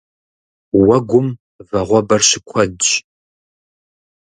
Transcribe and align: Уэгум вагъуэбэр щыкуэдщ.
Уэгум 0.85 1.27
вагъуэбэр 1.69 2.21
щыкуэдщ. 2.27 2.89